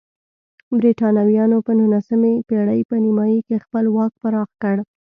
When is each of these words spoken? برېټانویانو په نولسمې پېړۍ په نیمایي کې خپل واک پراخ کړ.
برېټانویانو 0.79 1.57
په 1.65 1.71
نولسمې 1.79 2.33
پېړۍ 2.47 2.81
په 2.89 2.95
نیمایي 3.03 3.39
کې 3.47 3.63
خپل 3.63 3.85
واک 3.95 4.13
پراخ 4.21 4.49
کړ. 4.61 4.75